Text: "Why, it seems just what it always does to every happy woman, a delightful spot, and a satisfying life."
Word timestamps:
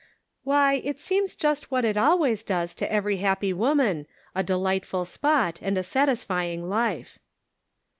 "Why, 0.43 0.81
it 0.83 0.97
seems 0.97 1.35
just 1.35 1.69
what 1.69 1.85
it 1.85 1.95
always 1.95 2.41
does 2.41 2.73
to 2.73 2.91
every 2.91 3.17
happy 3.17 3.53
woman, 3.53 4.07
a 4.33 4.41
delightful 4.41 5.05
spot, 5.05 5.59
and 5.61 5.77
a 5.77 5.83
satisfying 5.83 6.67
life." 6.67 7.19